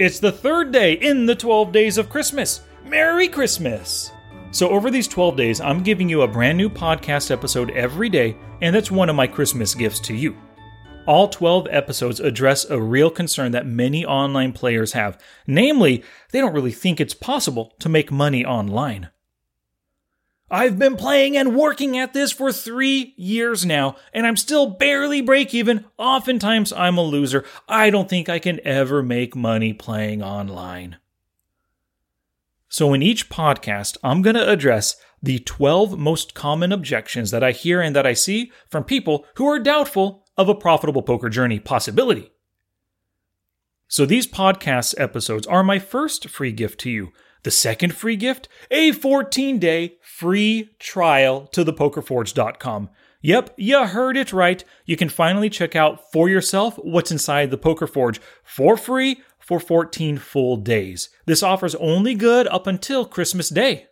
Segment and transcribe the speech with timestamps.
[0.00, 2.62] It's the third day in the 12 days of Christmas.
[2.86, 4.12] Merry Christmas!
[4.50, 8.34] So, over these 12 days, I'm giving you a brand new podcast episode every day,
[8.62, 10.38] and that's one of my Christmas gifts to you.
[11.06, 16.54] All 12 episodes address a real concern that many online players have namely, they don't
[16.54, 19.10] really think it's possible to make money online.
[20.50, 25.20] I've been playing and working at this for three years now, and I'm still barely
[25.20, 25.84] break even.
[25.96, 27.44] Oftentimes, I'm a loser.
[27.68, 30.96] I don't think I can ever make money playing online.
[32.68, 37.52] So, in each podcast, I'm going to address the 12 most common objections that I
[37.52, 41.60] hear and that I see from people who are doubtful of a profitable poker journey
[41.60, 42.32] possibility.
[43.86, 47.12] So, these podcast episodes are my first free gift to you.
[47.42, 52.90] The second free gift, a 14 day free trial to thepokerforge.com.
[53.22, 54.64] Yep, you heard it right.
[54.86, 59.60] You can finally check out for yourself what's inside the Poker Forge for free for
[59.60, 61.10] 14 full days.
[61.26, 63.86] This offer's only good up until Christmas Day.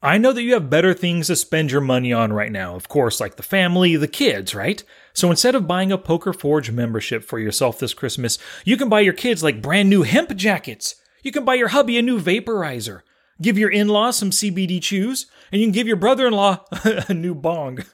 [0.00, 2.88] I know that you have better things to spend your money on right now, of
[2.88, 4.82] course, like the family, the kids, right?
[5.12, 9.00] So instead of buying a Poker Forge membership for yourself this Christmas, you can buy
[9.00, 10.94] your kids like brand new hemp jackets.
[11.22, 13.02] You can buy your hubby a new vaporizer.
[13.40, 16.64] Give your in laws some CBD chews, and you can give your brother in law
[17.08, 17.84] a new bong,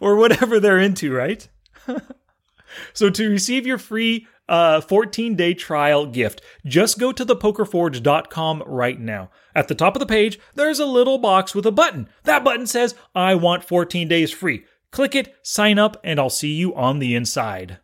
[0.00, 1.46] or whatever they're into, right?
[2.94, 9.00] so to receive your free uh, 14 day trial gift, just go to thepokerforge.com right
[9.00, 9.30] now.
[9.54, 12.08] At the top of the page, there's a little box with a button.
[12.24, 14.64] That button says, I want 14 days free.
[14.90, 17.78] Click it, sign up, and I'll see you on the inside.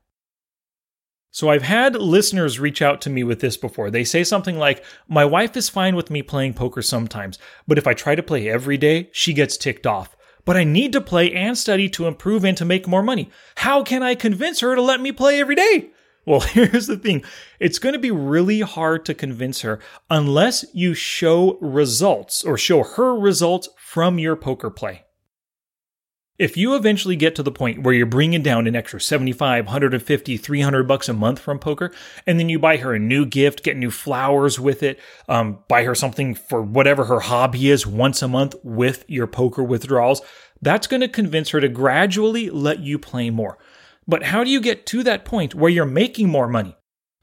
[1.33, 3.91] So I've had listeners reach out to me with this before.
[3.91, 7.87] They say something like, My wife is fine with me playing poker sometimes, but if
[7.87, 10.17] I try to play every day, she gets ticked off.
[10.45, 13.31] But I need to play and study to improve and to make more money.
[13.57, 15.91] How can I convince her to let me play every day?
[16.27, 17.25] Well, here's the thing
[17.61, 19.79] it's going to be really hard to convince her
[20.09, 25.05] unless you show results or show her results from your poker play.
[26.41, 30.37] If you eventually get to the point where you're bringing down an extra 75, 150,
[30.39, 31.93] 300 bucks a month from poker,
[32.27, 35.85] and then you buy her a new gift, get new flowers with it, um, buy
[35.85, 40.23] her something for whatever her hobby is once a month with your poker withdrawals,
[40.63, 43.59] that's going to convince her to gradually let you play more.
[44.09, 46.75] But how do you get to that point where you're making more money?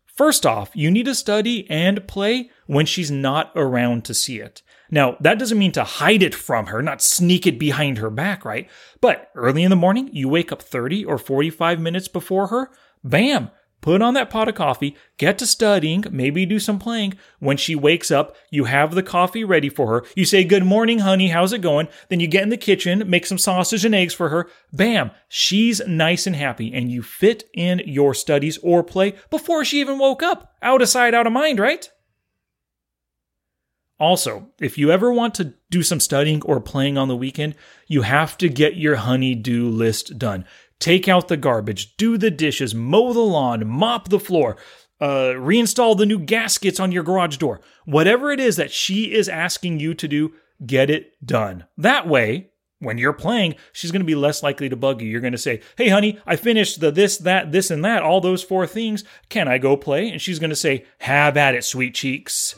[0.05, 4.61] First off, you need to study and play when she's not around to see it.
[4.89, 8.45] Now, that doesn't mean to hide it from her, not sneak it behind her back,
[8.45, 8.69] right?
[9.01, 12.71] But early in the morning, you wake up 30 or 45 minutes before her,
[13.03, 17.13] bam, put on that pot of coffee, get to studying, maybe do some playing.
[17.39, 20.05] When she wakes up, you have the coffee ready for her.
[20.15, 21.87] You say, Good morning, honey, how's it going?
[22.09, 24.49] Then you get in the kitchen, make some sausage and eggs for her.
[24.73, 29.79] Bam, she's nice and happy, and you fit in your studies or play before she
[29.79, 30.53] even woke up.
[30.61, 31.89] Out of sight, out of mind, right?
[33.99, 37.55] Also, if you ever want to do some studying or playing on the weekend,
[37.87, 40.45] you have to get your honey-do list done.
[40.79, 44.57] Take out the garbage, do the dishes, mow the lawn, mop the floor,
[45.01, 47.61] uh, reinstall the new gaskets on your garage door.
[47.85, 51.65] Whatever it is that she is asking you to do, get it done.
[51.77, 55.09] That way, when you're playing, she's going to be less likely to bug you.
[55.09, 58.21] You're going to say, Hey, honey, I finished the this, that, this, and that, all
[58.21, 59.03] those four things.
[59.29, 60.09] Can I go play?
[60.09, 62.55] And she's going to say, Have at it, sweet cheeks.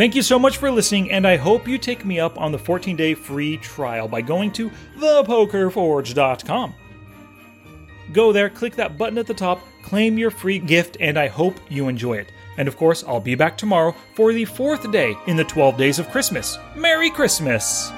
[0.00, 2.58] Thank you so much for listening, and I hope you take me up on the
[2.58, 6.74] 14 day free trial by going to thepokerforge.com.
[8.10, 11.60] Go there, click that button at the top, claim your free gift, and I hope
[11.68, 12.32] you enjoy it.
[12.56, 15.98] And of course, I'll be back tomorrow for the fourth day in the 12 days
[15.98, 16.56] of Christmas.
[16.74, 17.92] Merry Christmas!